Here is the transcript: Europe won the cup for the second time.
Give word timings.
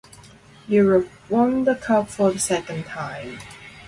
Europe 0.67 1.09
won 1.29 1.63
the 1.63 1.75
cup 1.75 2.09
for 2.09 2.31
the 2.31 2.39
second 2.39 2.85
time. 2.87 3.37